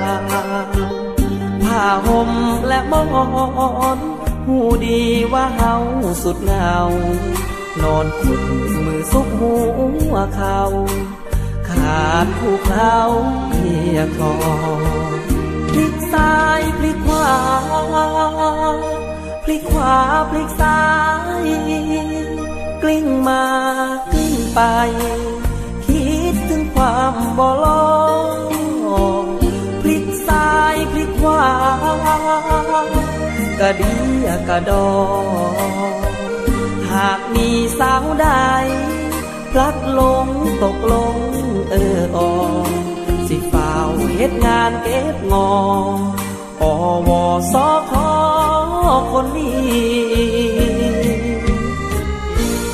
[1.63, 2.31] ผ้าห่ม
[2.67, 3.05] และหมอ
[3.97, 3.99] น
[4.45, 5.01] หูดี
[5.33, 5.75] ว่าเฮา
[6.23, 6.73] สุดเหงา
[7.81, 8.41] นอนขุด
[8.85, 9.53] มือซุกหั
[10.11, 10.59] วเขา
[11.69, 12.97] ขาดผู้เขา
[13.49, 14.33] เพียคอ
[15.69, 17.37] พลิกซ้ายพลิกขวา
[19.49, 19.97] ลิกขวา
[20.29, 20.81] พลิกซ้า
[21.43, 21.47] ย
[22.83, 23.43] กลิ้งมา
[24.13, 24.59] กลิ้งไป
[25.85, 27.95] คิดถึงความบ่ลอ
[29.23, 29.25] ง
[29.81, 31.49] พลิกซ้ายพลิกขวา
[33.59, 33.93] กระดี
[34.49, 34.89] กระดอ
[36.91, 38.27] หากมีสาวใด
[39.51, 40.27] พลัดลง
[40.63, 41.15] ตกลง
[41.71, 42.31] เออออ
[43.27, 45.49] สิฝ่าวเฮ็ดงานเก็บงอ
[46.61, 46.63] อ
[47.07, 47.09] ว
[47.53, 48.36] สอขอ
[49.11, 49.53] คนดี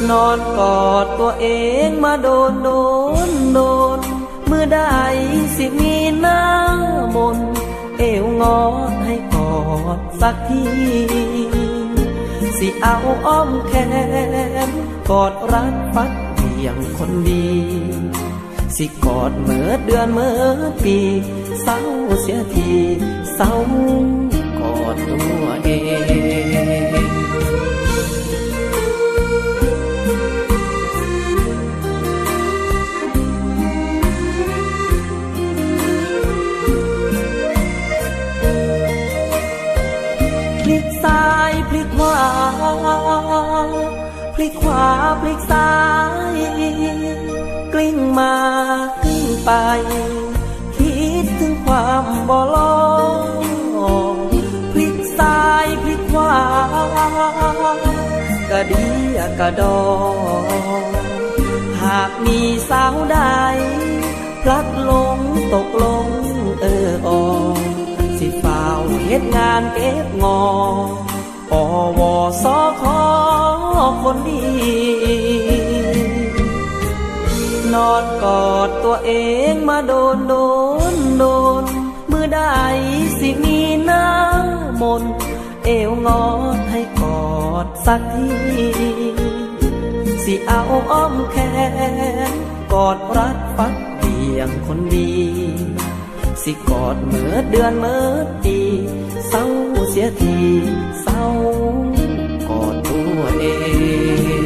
[0.10, 1.48] นอนกอดตัวเอ
[1.88, 2.70] งมาโดนโด
[3.28, 3.60] นโด
[3.98, 4.00] น
[4.48, 4.98] เมื่อได้
[5.56, 6.42] สิมีหน้า
[7.16, 7.38] มน
[7.98, 8.60] เอวงอ
[9.04, 9.56] ให้กอ
[9.98, 10.64] ดสักที
[12.58, 12.96] สิเอา
[13.26, 13.74] อ้อมแข
[14.68, 14.70] น
[15.10, 17.48] กอดรักฟัดเพียงคนดี
[18.76, 20.44] สิกอดเมื่อเดือนเมื่อ
[20.84, 20.98] ปี
[21.62, 21.80] เศร้า
[22.22, 22.72] เสียที
[23.36, 23.54] เศร้า
[24.94, 25.70] ดตัวเอ
[26.00, 27.04] ง
[40.64, 42.20] พลิกซ้ายพลิกขวา
[44.36, 44.86] พลิกขวา
[45.22, 45.72] พลิกซ้า
[46.36, 46.38] ย
[47.74, 48.36] กลิ้งมา
[49.04, 49.52] กลิ้งไป
[50.76, 52.76] คิดถึงความบ่ลอ
[53.32, 56.40] งา
[58.50, 58.86] กระดี
[59.40, 59.80] กระดอ
[61.84, 63.18] หากมีสาวใด
[64.42, 65.18] พลัดลง
[65.54, 66.08] ตกลง
[66.62, 67.20] เออออ
[68.18, 71.56] สิฝ่าวเฮ็ดงานเก็บงออ
[72.00, 72.02] ว
[72.44, 73.02] สอขอ
[74.04, 74.44] คนดี
[77.74, 79.12] นอนกอดตัวเอ
[79.52, 80.34] งมาโดนโด
[80.94, 81.26] นโด
[81.62, 81.64] น
[82.08, 82.58] เมื่อได้
[83.20, 83.60] สิมี
[83.90, 84.08] น้า
[84.82, 85.04] มน
[85.66, 86.26] เอวงอ
[86.58, 87.28] ดให้กอ
[87.66, 88.68] ดสักที
[90.24, 90.62] สิเอา
[90.92, 91.38] อ้อมแข
[92.30, 92.32] น
[92.74, 95.14] กอดรัดฟักเพียงคนดี
[96.44, 98.08] สิกอดเมื่อเดือนเมื่อ
[98.44, 98.60] ปี
[99.28, 99.46] เศร้า
[99.90, 100.38] เสียที
[101.04, 101.26] เศร้า
[102.48, 103.46] กอดตัวเอ
[104.42, 104.43] ง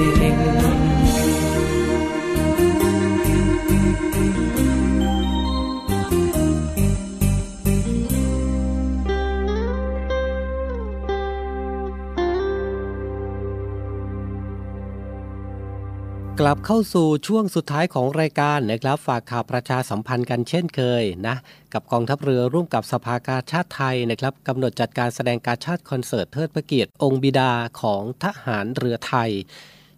[16.42, 21.36] กลับเข้าสู่ช่วงสุดท้ายของรายการนะครับฝากข่าวประชาสัมพันธ์กันเช่นเคยนะ
[21.74, 29.32] กับกองทัพเรือร่วมกับสภากาชาติไทยนะครับกำหนดจัดการแสดงการชาติคอนเสิร์ตเทิดพระเกียรติองค์บิดาของทหารเรือไทย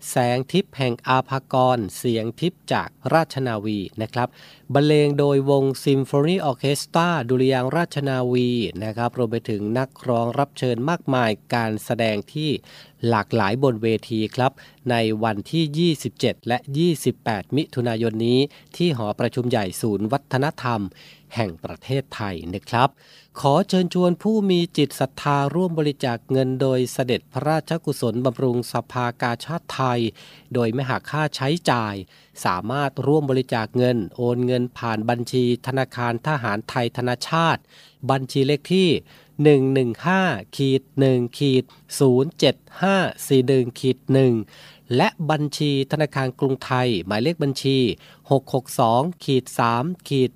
[0.10, 4.28] แสงทิพย์แห่งอาภากร เสียงทิพย์จากราชนาวีนะครับ
[4.76, 8.50] บรรเลงโดยวงซิมโฟนีออเคสตราดุริยางราชนาวี
[8.84, 12.50] นะครับรวมไปถึงนักร้องรับเชิญมากมายการแสดงที่
[13.10, 14.52] หลากหลายบนเวทีครับ
[14.92, 16.58] ในวันที่ 27 และ
[17.08, 18.40] 28 มิถุนายนนี้
[18.76, 20.82] ที่หอประชุมใหญ่ศูนย์วัฒนธรรม
[21.36, 22.90] แห่งประเทศไทยนะครับ
[23.40, 30.02] ขอเชิญชวนผู้มีจิตศรัทธาร่วมบริจาคเงินโดยเสด็จพระราชกุศลบำรุงสภากาชาติไทย
[30.54, 31.96] โดยไม่หักค่าใช้จ่าย
[32.46, 37.62] สามารถร่วมบริจาคเงิน โอนเงินผ่านบัญชีธนาคารทหารไทยธนาชาติ
[38.10, 38.90] บัญชีเลขที่
[39.98, 41.64] 115ขีด1ขีด
[42.88, 47.78] 07541ขีด1 และบัญชีธนาคารกรุงไทย หมายเลขบัญชี
[48.52, 50.32] 662ขีด3ขีด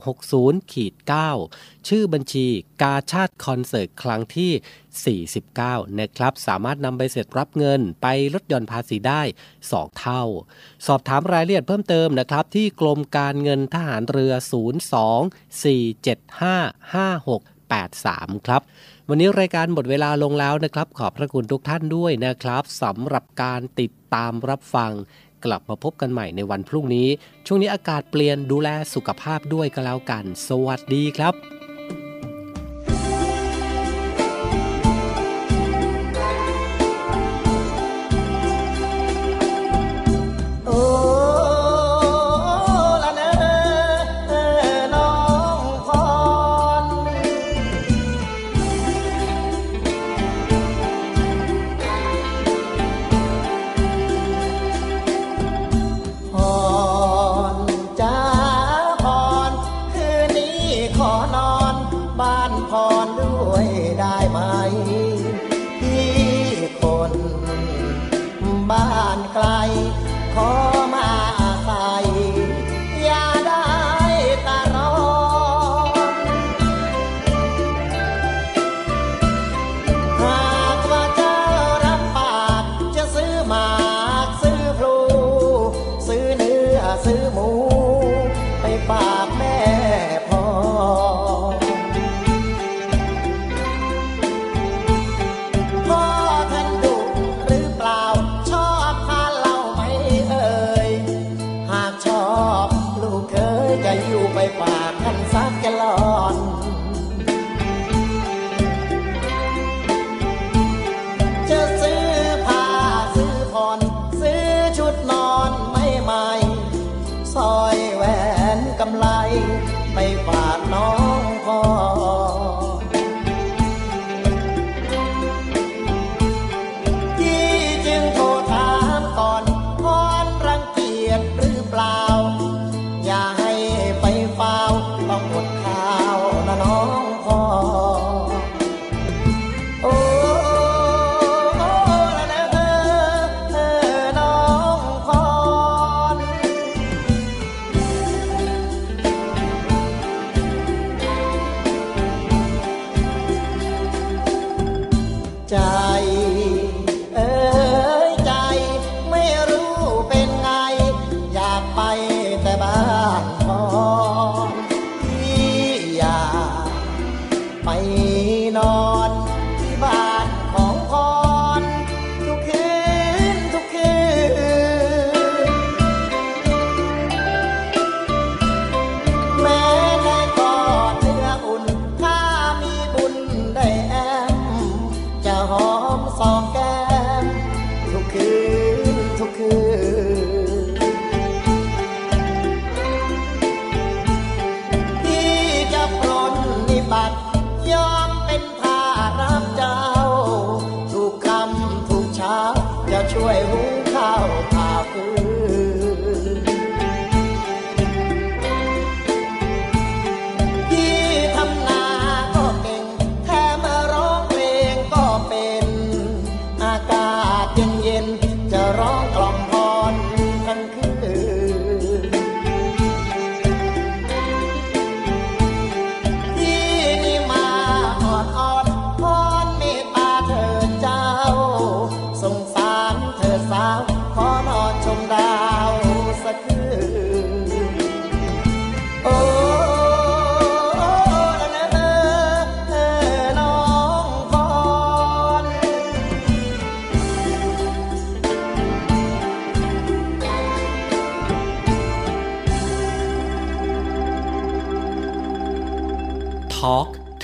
[0.00, 0.94] 43960ขีด
[1.40, 2.46] 9ชื่อบัญชี
[2.82, 9.22] กาชาติคอนเสิร์ตครั้งที่ 49 นะครับ สามารถนำใบเสร็จรับเงินไปลดหย่อนภาษีได้
[9.60, 10.22] 2 เท่า
[10.86, 14.32] สอบถามรายละเอียดเพิ่มเติมนะครับ ที่กรมการเงินทหารเรือ
[17.14, 18.62] 02-475-5683 ครับ
[19.10, 24.92] วันนี้รายการหมดเวลาลงแล้วนะครับ ขอบพระคุณทุกท่านด้วยนะครับสำหรับการติดตามรับฟัง
[25.44, 27.08] กลับมาพบกันใหม่ในวันพรุ่งนี้
[27.46, 31.55] ช่วงนี้อากาศเปลี่ยนดูแลสุขภาพด้วยก็แล้วกัน สวัสดีครับ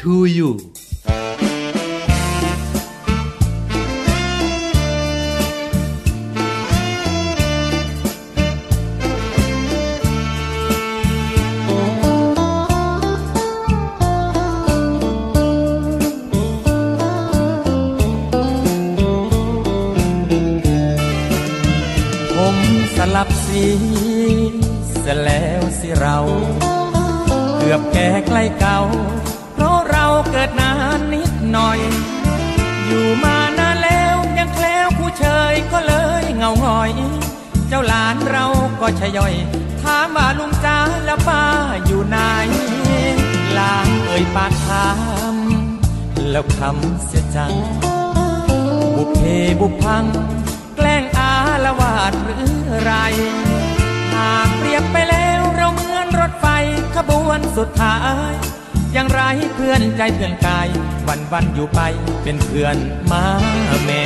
[0.03, 0.51] to you
[22.37, 22.57] ผม
[22.97, 23.65] สลับสี
[25.01, 26.17] เสแล้วสิเรา
[27.59, 36.91] เกือบแก่ใกล้เก่าาหงอย
[37.69, 38.45] เจ้าหลานเรา
[38.81, 39.35] ก็ชะย่อย
[39.83, 41.43] ถามว่าลุงจ้าแล้วป้า
[41.87, 42.19] อยู่ไหน
[43.57, 43.75] ลา
[44.07, 44.89] เอ่ยปากถา
[45.35, 45.37] ม
[46.31, 47.53] แล้วคำเสียจัง
[48.97, 49.23] บุพเพ
[49.61, 50.05] บุพัง
[50.77, 51.33] แกล้งอา
[51.65, 52.47] ละวาดหรือ
[52.83, 52.93] ไร
[54.15, 56.47] หากเปรียบไปแล้วเราเหมือนรถไฟ
[56.97, 57.97] ขบวนสุดท้า
[58.31, 58.33] ย
[58.97, 59.21] ยังไร
[59.55, 60.69] เพื่อนใจเพื่อนกาย
[61.09, 61.81] วันวันอยู่ไป
[62.23, 62.77] เป็นเพื่อน
[63.09, 63.25] หมา
[63.85, 64.03] แม่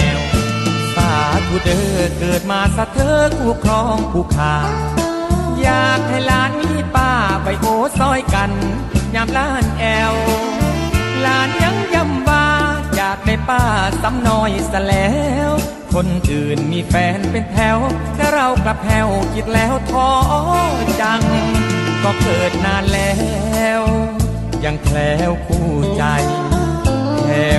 [1.52, 4.54] วสาธุเด้อเกิดมาสะเธอคู่ครองผู้ขา
[5.60, 7.12] อยากให้หลานมีป้า
[7.44, 7.66] ไปโอ
[7.98, 8.50] ซอยกัน
[9.14, 10.14] ยามล้านแอว
[11.20, 12.46] หลานยังย้ำว่า
[12.94, 13.62] อยากได้ป้า
[14.02, 15.10] ซ้ำน้อยซะแล้
[15.48, 15.50] ว
[15.94, 17.78] คนอื่นมีแฟนเป็นแถว
[18.16, 20.10] แต่เรากลับแถวคิดแล้วท้อ
[21.00, 21.22] จัง
[22.02, 23.12] ก็เกิดนานแล้
[23.80, 23.82] ว
[24.64, 26.04] ยังแคล้วคู่ใจ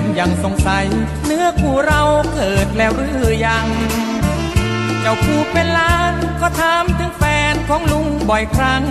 [0.01, 0.85] มยังสงสัย
[1.25, 2.01] เนื้อคู่เรา
[2.33, 3.65] เกิดแล้วหรือยัง
[5.01, 8.83] เจ้าคู่เป็นหล้านก็ถามถึงแฟนของลุงบ่อยครั้ง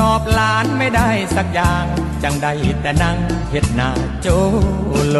[0.00, 1.84] ตอบหลานไม่ได้สักอย่าง
[2.22, 2.52] จังได้
[2.82, 3.18] แต่นั่ง
[3.50, 3.90] เห็ดหน้า
[4.22, 4.28] โจ
[5.08, 5.18] โล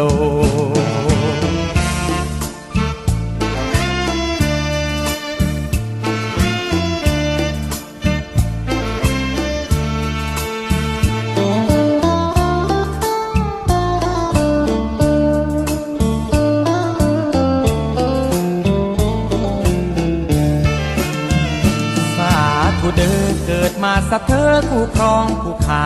[24.53, 25.85] อคู่ครองคู่ขา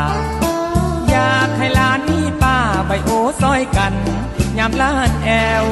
[1.10, 2.58] อยากให้ลานมีป้า
[2.88, 3.10] ใบโอ
[3.42, 3.94] ซอยกัน
[4.58, 5.30] ยามล้านแอ
[5.64, 5.66] ว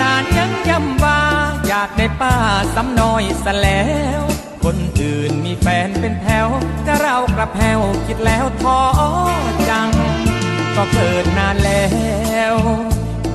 [0.00, 1.20] ลานยังย้ำว่า
[1.66, 2.34] อยากได้ป้า
[2.74, 3.84] ซ้ำน้อยซะแล้
[4.18, 4.20] ว
[4.64, 6.48] คนอื่นมีแฟนเป็นแถว
[6.86, 8.80] จะเรากระแพวคิดแล้วท้อ
[9.68, 9.90] จัง
[10.76, 11.84] ก็เกิดนานแล้
[12.54, 12.56] ว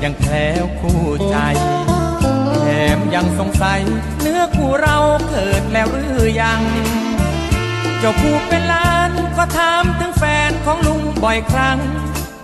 [0.03, 1.35] ยังแคล้วคู่ใจ
[2.61, 3.81] แถมยังสงสัย
[4.21, 4.97] เนื้อคู่เรา
[5.29, 6.61] เกิดแล้วหรือยัง
[8.01, 11.79] เจ้าผู้เป็นล้านก็ถามถึงแฟนของลุงบ่อยครั้ง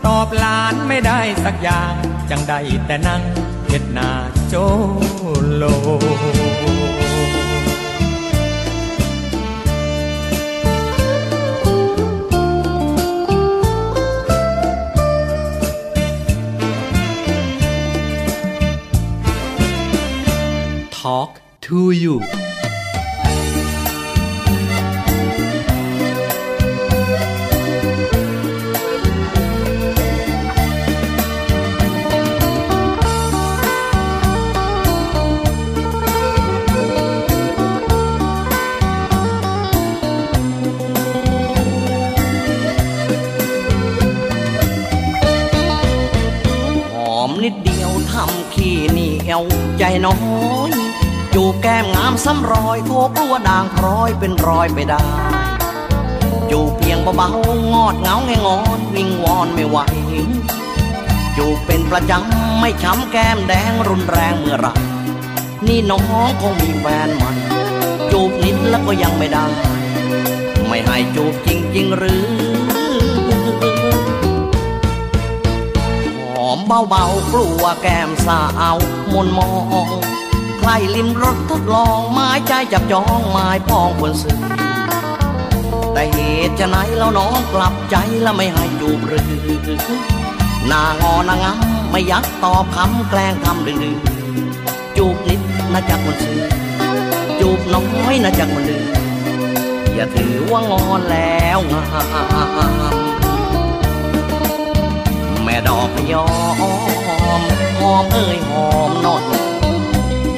[0.05, 1.93] ตอบหลานไม่ได้สักอย่าง
[2.29, 2.53] จังได
[2.85, 3.21] แต่นั่ง
[3.67, 4.11] เห็ดหน้า
[4.47, 4.55] โจ
[5.55, 5.63] โล
[20.99, 21.31] Talk
[21.65, 22.15] to you
[51.75, 55.03] ก้มงามซ้ำรอยโทกลัวด่างพร้อยเป็นรอยไปได้
[56.51, 59.77] จูบเพียงเบาๆงอดเงาไงงอนวิงวอนไม่ไหว
[61.37, 64.67] จูบเป็นประจำไม่ช้ำแก้มแดงรุนแรงเมื่อไร
[65.67, 67.31] นี่น้องคงมีแฟนใหม่
[68.11, 69.45] จูบนิดแล้วก็ยังไม่ได้
[70.67, 72.25] ไม่ให้จูบจริง ๆ หรือ
[76.31, 76.59] หอม
[76.89, 78.41] เบาๆกลัวแก้มสา
[78.73, 78.77] ว
[79.13, 79.49] มนมอ
[79.87, 80.14] ง
[80.65, 84.39] ครลิมรถทดลองไม้ใจจับจองไม้พองบนสื่อ
[85.93, 89.25] แต่เหตุจะไหนแล้วน้องกลับใจแล้วไม่ให้จูบหรือ
[90.67, 95.41] หน้างอนางงำไม่ยักตอบคำแกล้งทำดื้อๆจูบนิด
[95.73, 96.41] นะจักคนซื้อ
[97.39, 98.85] จูบน้อยนะจักคนลือ
[99.95, 101.83] อย่าถือว่างอนแล้วงา
[102.93, 102.95] ม
[105.43, 106.25] แม่ดอกยอ
[107.39, 107.41] ม
[107.79, 109.44] หอมเอ้ยหอมนอย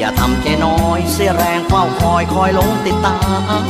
[0.08, 3.18] อย่าทำใจน้อย เสียแรงเฝ้าคอยคอยลงติดตา
[3.62, 3.64] ม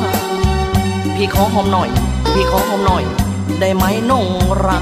[1.15, 1.89] พี่ขอหอมหน่อย
[2.33, 3.03] พี่ขอหอมหน่อย
[3.59, 4.27] ได้ไหมนง
[4.65, 4.79] รา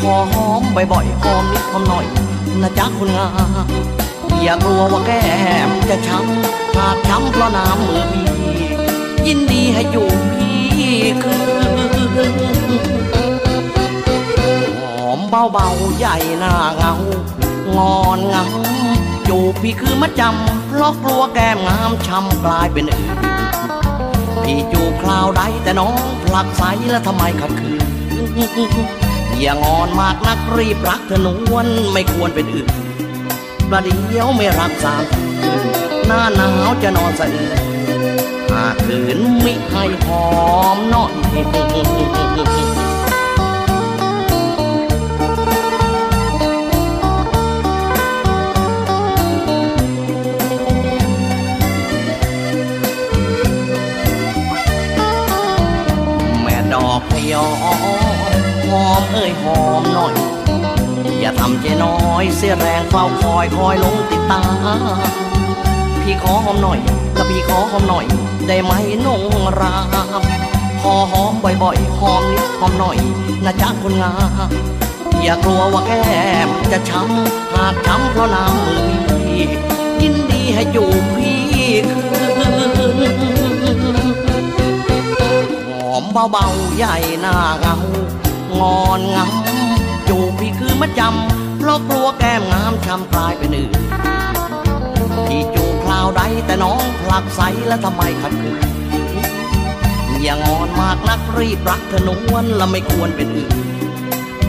[0.00, 2.06] ขอหอมบ่อยๆหอมนิดหอมหน่อย
[2.62, 3.28] นะจ๊ะคุณงา
[3.64, 3.68] ม
[4.42, 5.24] อย่ากลัวว่าแก้
[5.68, 8.26] มจะช้ำหากช้ำเพราะน้ำมือพี่
[9.26, 11.36] ยินดีให้อยู่พี่คื
[11.88, 11.90] น
[14.80, 15.20] หอม
[15.52, 16.94] เบาๆใหญ่หน้าเงา
[17.76, 18.65] งอนงา
[19.36, 23.16] จูบพี่คือมัดจำเพราะกลัวแก้มงามช้ำกลายเป็นอื่น
[24.42, 27.82] พี่จูบคราวใดแต่น้องผลักใสแล้วทำไมขัดขืน
[29.40, 32.68] อย่างอนมากนักรีบรักเธอนวลไม่ควรเป็นอื่น
[33.70, 35.04] ประเดี๋ยวไม่รักสาม
[36.06, 37.58] หน้าหนาวจะนอนสะอื้น
[38.50, 40.24] หากคืนมิให้หอ
[40.76, 41.12] มน่อย
[58.68, 60.14] หอมเอ้ยหอมหน่อย
[61.20, 64.42] อย่าทำใจน้อยเสียแรงเฝ้าคอยคอยลงติดตา
[66.02, 66.78] พี่ขอหอมหน่อย
[67.14, 68.06] ถ้าพี่ขอหอมหน่อย
[68.48, 68.72] ได้ไหม
[69.06, 69.22] นง
[69.60, 69.76] รา
[70.20, 70.22] ม
[70.80, 72.98] ขอหอมบ่อยๆหอมนิดหอมหน่อย
[73.44, 74.12] นะจ๊ะคนงา
[74.48, 74.50] ม
[75.22, 76.04] อย่ากลัวว่าแก้
[76.46, 79.42] มจะช้ำหากช้ำเพราะน้ำมือพี่
[80.02, 81.40] ยินดีให้จูบพี่
[82.08, 82.22] คื
[83.04, 83.06] น
[85.68, 87.76] หอมเบาๆใหญ่หน้าเงา
[88.60, 89.30] งอนงาม
[90.08, 93.72] จูบพี่คือมัดจำเพราะกลัวแก้มงามช้ำกลายเป็นอื่น
[95.26, 98.60] พี่จูบคราวใดแต่น้องผลักใสแล้วทำไมขัดขืน
[100.22, 103.52] อย่างอนมากนักรีบรักเธอนวลและไม่ควรเป็นอื่น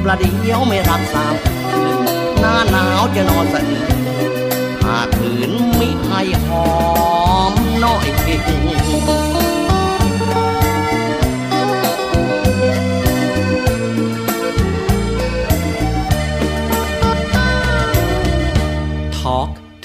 [0.03, 1.97] ประเดี๋ยวไม่รักสามคืน
[2.39, 4.01] หน้าหนาวจะนอนสะอื้น
[4.83, 6.65] หากคืนมิให้หอ
[7.51, 7.53] ม
[7.83, 9.36] น่อย Talk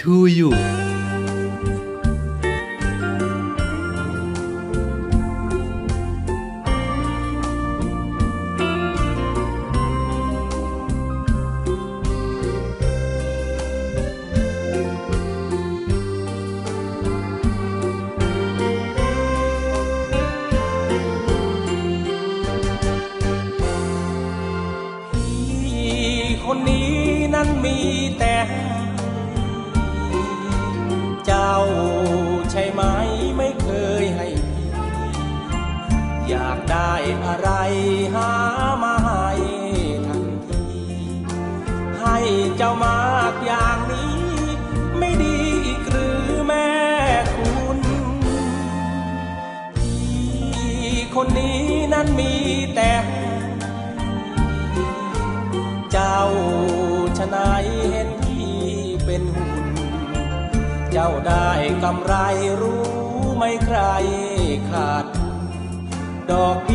[0.03, 0.82] to you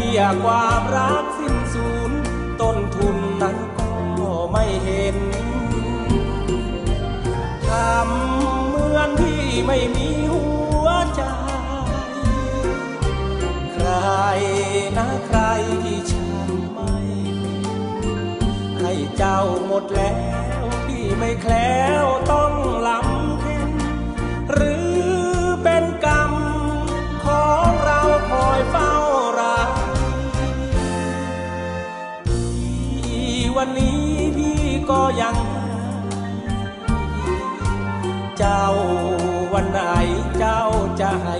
[0.08, 2.12] บี้ยความรักสิ้นสูญ
[2.62, 5.18] ต้นทุนนั้นก็ไม่เห็น
[7.68, 10.46] ทำเหมือนที่ไม่มีหั
[10.84, 11.22] วใจ
[13.74, 13.90] ใคร
[14.98, 15.40] นะใคร
[15.84, 16.96] ที่ฉันไม่
[18.80, 20.20] ให้เจ้าหมดแล้
[20.60, 22.54] วที่ไม่แคล้วต้อง
[22.88, 23.72] ลำเค็น
[24.52, 24.87] หรือ
[33.58, 34.06] วันนี้
[34.38, 35.38] พี่ก็ยัง
[38.38, 38.66] เจ้า
[39.54, 39.82] วันไหน
[40.38, 40.62] เจ้า
[41.00, 41.38] จะให้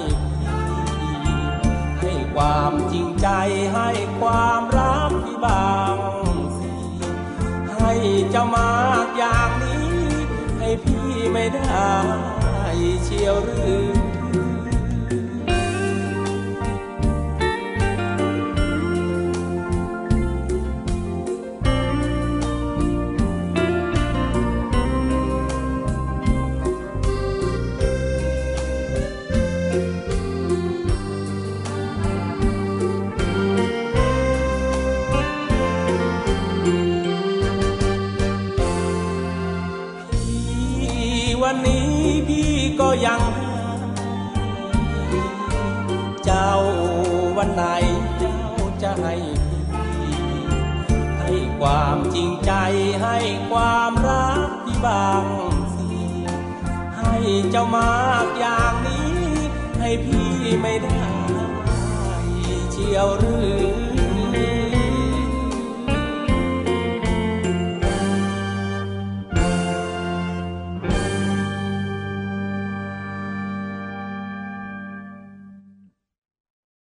[2.00, 3.28] ให้ความจริงใจ
[3.74, 3.90] ให้
[4.20, 5.98] ความรักพี่บาง
[6.58, 6.70] สิ
[7.78, 7.94] ให้
[8.30, 9.92] เจ้ามากอย่างนี้
[10.60, 11.96] ให้พี่ไม่ได้
[13.04, 14.07] เชียวหรือ
[47.48, 47.66] วันไหน
[48.20, 48.40] เจ้า
[48.84, 49.16] จะให้
[49.72, 50.18] พี่
[51.20, 52.52] ให้ความจริงใจ
[53.04, 53.18] ให้
[53.50, 55.26] ความรักที่บาง
[55.76, 55.90] สิ
[56.98, 57.16] ให้
[57.50, 59.18] เจ้ามากอย่างนี้
[59.80, 60.30] ให้พี่
[60.62, 61.02] ไม่ได้
[62.72, 63.38] เชียวหรื
[63.84, 63.87] อ